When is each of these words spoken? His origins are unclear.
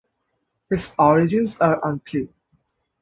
His 0.71 0.89
origins 0.97 1.59
are 1.61 1.79
unclear. 1.87 2.27